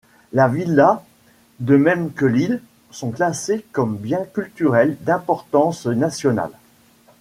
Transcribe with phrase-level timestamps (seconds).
[0.33, 1.03] La villa,
[1.59, 6.49] de même que l'île, sont classés comme biens culturels d'importance nationale.